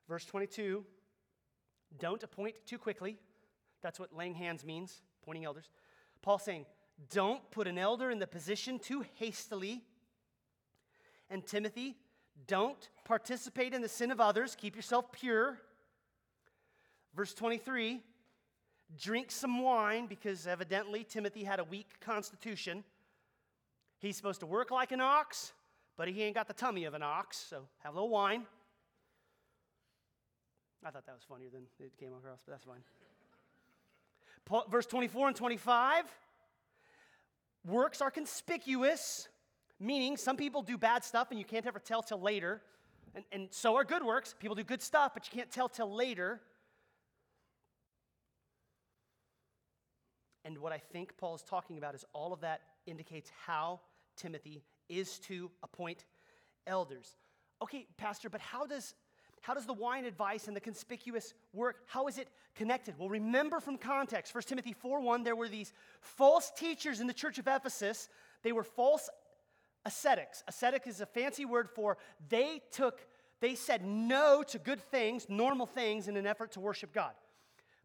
[0.08, 0.86] Verse 22
[2.00, 3.18] don't appoint too quickly.
[3.82, 5.70] That's what laying hands means, pointing elders.
[6.22, 6.66] Paul saying,
[7.12, 9.84] don't put an elder in the position too hastily.
[11.30, 11.98] And Timothy,
[12.48, 14.56] don't participate in the sin of others.
[14.56, 15.60] Keep yourself pure.
[17.16, 18.02] Verse 23
[19.02, 22.84] drink some wine because evidently Timothy had a weak constitution.
[24.00, 25.54] He's supposed to work like an ox,
[25.98, 28.46] but he ain't got the tummy of an ox, so have a little wine.
[30.86, 32.84] I thought that was funnier than it came across, but that's fine.
[34.70, 36.04] Verse 24 and 25
[37.66, 39.30] works are conspicuous,
[39.84, 42.62] meaning some people do bad stuff and you can't ever tell till later.
[43.16, 44.34] And, and so are good works.
[44.40, 46.42] People do good stuff, but you can't tell till later.
[50.46, 53.82] And what I think Paul is talking about is all of that indicates how
[54.16, 56.06] Timothy is to appoint
[56.66, 57.16] elders.
[57.62, 58.96] Okay, Pastor, but how does
[59.42, 63.60] how does the wine advice and the conspicuous work how is it connected well remember
[63.60, 67.46] from context 1 timothy 4 1 there were these false teachers in the church of
[67.46, 68.08] ephesus
[68.42, 69.10] they were false
[69.86, 71.98] ascetics ascetic is a fancy word for
[72.30, 73.06] they took
[73.42, 77.14] they said no to good things normal things in an effort to worship god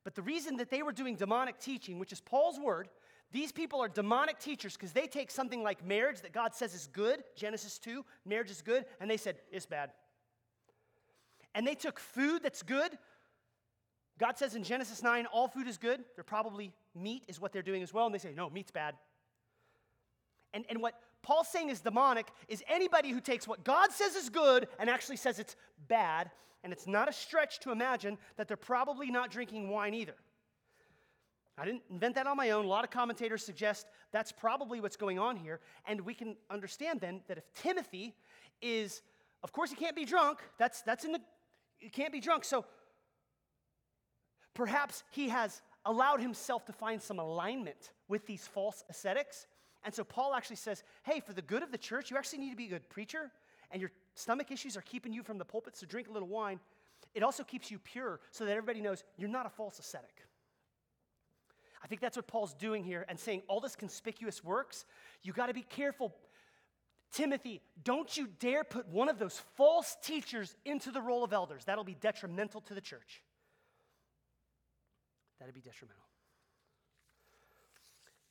[0.09, 2.89] but the reason that they were doing demonic teaching, which is Paul's word,
[3.31, 6.89] these people are demonic teachers because they take something like marriage that God says is
[6.91, 9.91] good, Genesis 2, marriage is good, and they said it's bad.
[11.55, 12.97] And they took food that's good.
[14.19, 16.03] God says in Genesis 9, all food is good.
[16.15, 18.07] They're probably meat, is what they're doing as well.
[18.07, 18.95] And they say, no, meat's bad.
[20.55, 24.31] And, and what Paul's saying is demonic is anybody who takes what God says is
[24.31, 25.57] good and actually says it's
[25.89, 26.31] bad.
[26.65, 30.15] And it's not a stretch to imagine that they're probably not drinking wine either.
[31.57, 32.65] I didn't invent that on my own.
[32.65, 35.61] A lot of commentators suggest that's probably what's going on here.
[35.87, 38.15] And we can understand then that if Timothy
[38.63, 39.03] is,
[39.43, 40.39] of course, he can't be drunk.
[40.59, 41.21] That's, that's in the,
[41.79, 42.45] he can't be drunk.
[42.45, 42.65] So
[44.55, 49.47] perhaps he has allowed himself to find some alignment with these false ascetics.
[49.85, 52.51] And so Paul actually says, hey, for the good of the church, you actually need
[52.51, 53.31] to be a good preacher,
[53.71, 56.59] and your stomach issues are keeping you from the pulpit, so drink a little wine.
[57.15, 60.23] It also keeps you pure so that everybody knows you're not a false ascetic.
[61.83, 64.85] I think that's what Paul's doing here and saying all this conspicuous works.
[65.23, 66.15] You got to be careful.
[67.13, 71.65] Timothy, don't you dare put one of those false teachers into the role of elders.
[71.65, 73.23] That'll be detrimental to the church.
[75.39, 76.08] That'd be detrimental.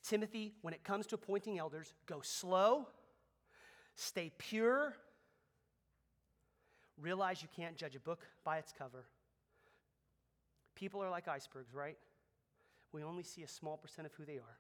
[0.08, 2.88] Timothy, when it comes to appointing elders, go slow,
[3.95, 4.93] stay pure,
[6.99, 9.05] realize you can't judge a book by its cover.
[10.76, 11.97] People are like icebergs, right?
[12.93, 14.58] We only see a small percent of who they are.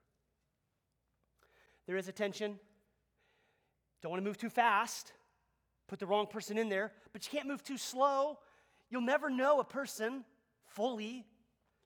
[1.85, 2.59] There is a tension.
[4.01, 5.13] Don't want to move too fast,
[5.87, 8.37] put the wrong person in there, but you can't move too slow.
[8.89, 10.25] You'll never know a person
[10.65, 11.25] fully.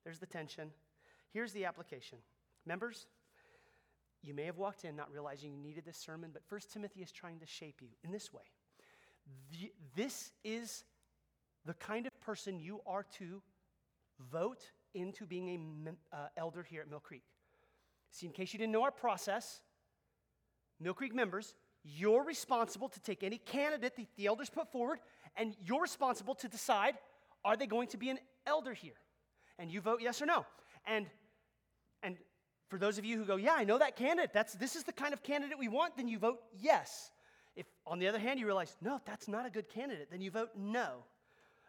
[0.04, 0.72] There's the tension.
[1.32, 2.18] Here's the application.
[2.66, 3.06] Members,
[4.24, 7.12] you may have walked in not realizing you needed this sermon, but First Timothy is
[7.12, 8.44] trying to shape you in this way.
[9.96, 10.84] This is
[11.66, 13.42] the kind of person you are to
[14.32, 17.24] vote into being a uh, elder here at Mill Creek.
[18.12, 19.62] See, in case you didn't know our process,
[20.80, 25.00] Mill Creek members, you're responsible to take any candidate that the elders put forward,
[25.36, 26.96] and you're responsible to decide
[27.44, 28.94] are they going to be an elder here?
[29.58, 30.46] And you vote yes or no.
[30.86, 31.08] And
[32.04, 32.18] and
[32.72, 34.32] for those of you who go, yeah, I know that candidate.
[34.34, 37.12] That's this is the kind of candidate we want, then you vote yes.
[37.54, 40.32] If on the other hand you realize, no, that's not a good candidate, then you
[40.32, 41.04] vote no.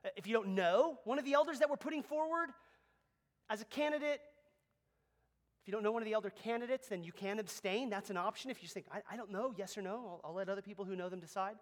[0.04, 2.50] Uh, if you don't know one of the elders that we're putting forward
[3.50, 4.20] as a candidate,
[5.60, 7.90] if you don't know one of the elder candidates, then you can abstain.
[7.90, 8.52] That's an option.
[8.52, 10.62] If you just think, I, I don't know, yes or no, I'll, I'll let other
[10.62, 11.56] people who know them decide.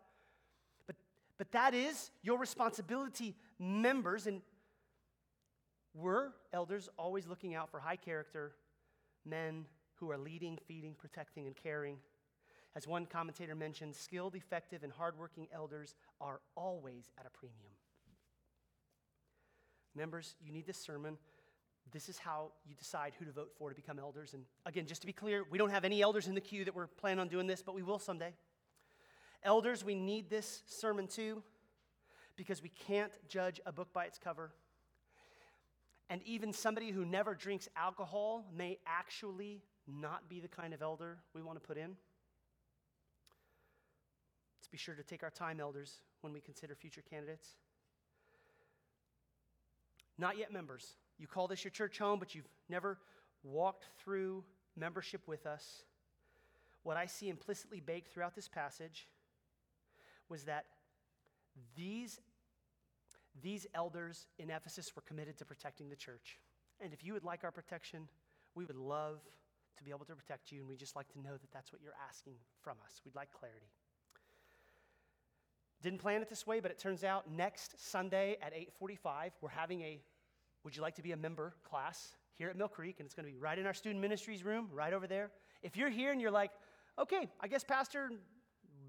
[0.87, 0.97] But,
[1.39, 4.27] but that is your responsibility, members.
[4.27, 4.43] And
[5.95, 8.53] we're elders always looking out for high character
[9.25, 11.97] men who are leading, feeding, protecting, and caring.
[12.77, 17.73] As one commentator mentioned, skilled, effective, and hardworking elders are always at a premium.
[19.95, 21.19] Members, you need this sermon
[21.93, 24.35] this is how you decide who to vote for to become elders.
[24.35, 26.75] And again, just to be clear, we don't have any elders in the queue that
[26.75, 28.33] we're planning on doing this, but we will someday.
[29.43, 31.43] Elders, we need this sermon too
[32.37, 34.53] because we can't judge a book by its cover.
[36.11, 41.19] And even somebody who never drinks alcohol may actually not be the kind of elder
[41.35, 41.97] we want to put in.
[44.59, 47.51] Let's be sure to take our time, elders, when we consider future candidates.
[50.19, 50.97] Not yet members.
[51.17, 52.99] You call this your church home, but you've never
[53.45, 54.43] walked through
[54.77, 55.85] membership with us.
[56.83, 59.07] What I see implicitly baked throughout this passage
[60.29, 60.65] was that
[61.77, 62.21] these,
[63.43, 66.39] these elders in Ephesus were committed to protecting the church.
[66.81, 68.09] And if you would like our protection,
[68.55, 69.21] we would love
[69.77, 71.81] to be able to protect you, and we'd just like to know that that's what
[71.83, 73.01] you're asking from us.
[73.05, 73.71] We'd like clarity.
[75.83, 79.81] Didn't plan it this way, but it turns out next Sunday at 8:45 we're having
[79.83, 80.03] a
[80.63, 82.97] would you like to be a member class here at Mill Creek?
[82.99, 85.31] And it's going to be right in our student ministries room, right over there.
[85.63, 86.51] If you're here and you're like,
[86.99, 88.11] okay, I guess Pastor,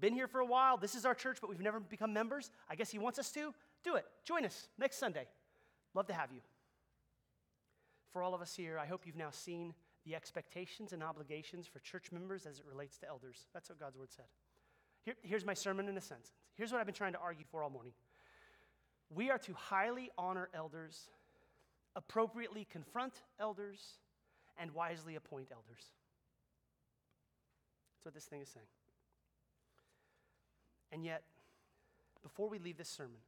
[0.00, 2.74] been here for a while, this is our church, but we've never become members, I
[2.74, 3.54] guess he wants us to,
[3.84, 4.06] do it.
[4.24, 5.26] Join us next Sunday.
[5.94, 6.40] Love to have you.
[8.12, 9.74] For all of us here, I hope you've now seen
[10.04, 13.46] the expectations and obligations for church members as it relates to elders.
[13.54, 14.26] That's what God's word said.
[15.04, 16.32] Here, here's my sermon in a sentence.
[16.56, 17.92] Here's what I've been trying to argue for all morning.
[19.10, 21.08] We are to highly honor elders
[21.94, 23.98] appropriately confront elders,
[24.58, 25.92] and wisely appoint elders.
[27.96, 28.66] That's what this thing is saying.
[30.90, 31.22] And yet,
[32.22, 33.18] before we leave this sermon,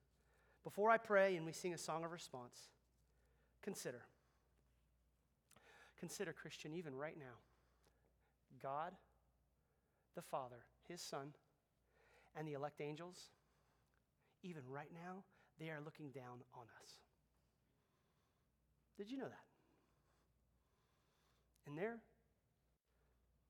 [0.65, 2.59] before I pray and we sing a song of response,
[3.63, 4.03] consider.
[6.01, 7.37] Consider, Christian, even right now,
[8.63, 8.93] God,
[10.17, 11.35] the Father, His Son,
[12.37, 13.31] and the elect angels,
[14.43, 15.25] even right now,
[15.59, 16.91] they are looking down on us.
[18.97, 19.45] Did you know that?
[21.67, 21.99] In their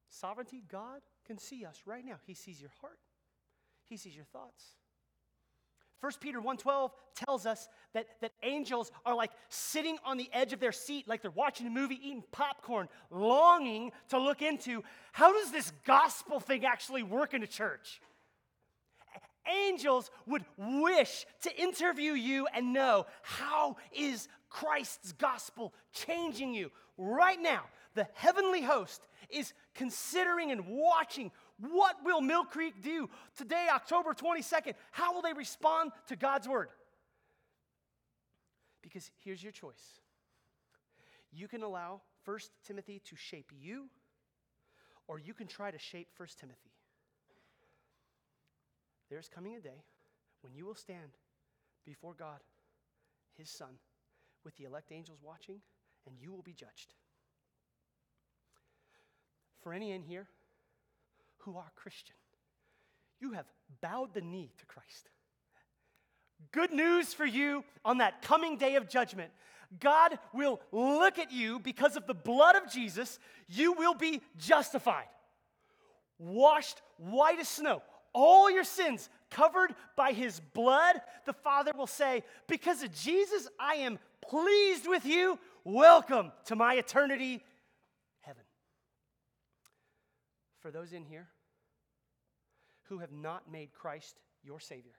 [0.09, 2.17] sovereignty, God can see us right now.
[2.27, 2.99] He sees your heart,
[3.85, 4.65] He sees your thoughts.
[6.05, 10.61] 1 Peter 1:12 tells us that, that angels are like sitting on the edge of
[10.61, 14.83] their seat, like they're watching a movie, eating popcorn, longing to look into
[15.13, 18.03] how does this gospel thing actually work in a church?
[19.51, 27.41] Angels would wish to interview you and know how is Christ's gospel changing you right
[27.41, 27.63] now.
[27.95, 34.75] The heavenly host is considering and watching what will Mill Creek do today, October 22nd?
[34.91, 36.69] How will they respond to God's word?
[38.83, 40.01] Because here's your choice.
[41.33, 43.89] You can allow 1 Timothy to shape you,
[45.07, 46.73] or you can try to shape 1 Timothy.
[49.11, 49.85] There's coming a day
[50.41, 51.17] when you will stand
[51.85, 52.41] before God,
[53.37, 53.79] His Son,
[54.45, 55.61] with the elect angels watching,
[56.07, 56.95] and you will be judged.
[59.63, 60.27] For any in here
[61.45, 62.17] who are Christian,
[63.21, 63.47] you have
[63.81, 65.11] bowed the knee to Christ.
[66.53, 69.31] Good news for you on that coming day of judgment.
[69.81, 73.19] God will look at you because of the blood of Jesus.
[73.49, 75.09] You will be justified,
[76.19, 77.83] washed white as snow.
[78.13, 81.01] All your sins covered by his blood.
[81.25, 85.39] The Father will say, Because of Jesus, I am pleased with you.
[85.65, 87.43] Welcome to my eternity
[88.21, 88.45] heaven.
[90.61, 91.29] For those in here
[92.85, 94.99] who have not made Christ your Savior,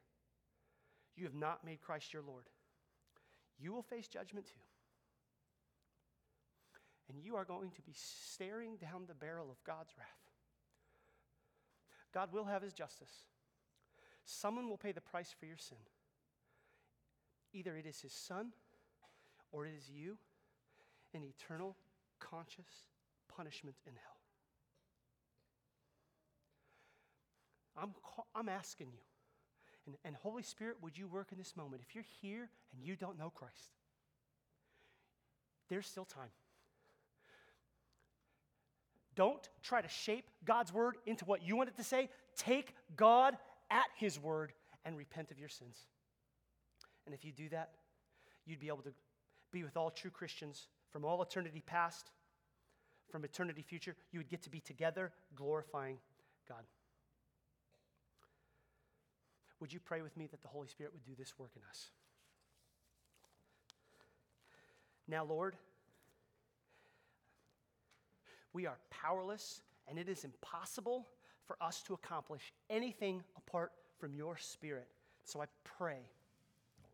[1.16, 2.46] you have not made Christ your Lord,
[3.60, 4.60] you will face judgment too.
[7.08, 10.08] And you are going to be staring down the barrel of God's wrath.
[12.14, 13.26] God will have his justice.
[14.26, 15.78] Someone will pay the price for your sin.
[17.54, 18.52] Either it is his son
[19.52, 20.18] or it is you
[21.14, 21.76] in eternal
[22.20, 22.86] conscious
[23.34, 24.15] punishment in hell.
[27.78, 27.94] I'm,
[28.34, 29.00] I'm asking you,
[29.86, 31.82] and, and Holy Spirit, would you work in this moment?
[31.88, 33.72] If you're here and you don't know Christ,
[35.70, 36.30] there's still time.
[39.16, 42.10] Don't try to shape God's word into what you want it to say.
[42.36, 43.38] Take God
[43.72, 44.52] at his word
[44.84, 45.78] and repent of your sins.
[47.06, 47.72] And if you do that,
[48.46, 48.94] you'd be able to
[49.52, 52.12] be with all true Christians from all eternity past,
[53.10, 53.96] from eternity future.
[54.12, 55.98] You would get to be together glorifying
[56.48, 56.66] God.
[59.60, 61.90] Would you pray with me that the Holy Spirit would do this work in us?
[65.08, 65.56] Now, Lord,
[68.54, 71.08] we are powerless and it is impossible
[71.46, 74.88] for us to accomplish anything apart from your Spirit.
[75.24, 76.00] So I pray,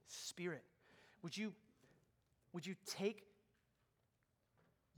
[0.07, 0.63] Spirit,
[1.23, 1.53] would you,
[2.53, 3.23] would you take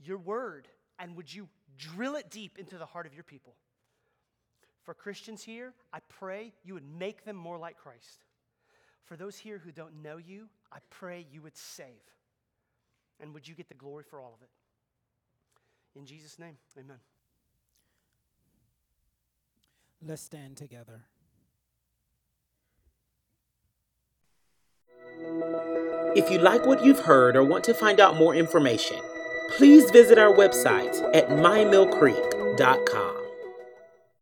[0.02, 1.48] your word and would you
[1.78, 3.54] drill it deep into the heart of your people?
[4.84, 8.24] For Christians here, I pray you would make them more like Christ.
[9.04, 11.86] For those here who don't know you, I pray you would save.
[13.20, 14.50] And would you get the glory for all of it?
[15.98, 16.98] In Jesus' name, amen.
[20.06, 21.04] Let's stand together.
[26.16, 28.98] If you like what you've heard or want to find out more information,
[29.56, 33.23] please visit our website at mymillcreek.com.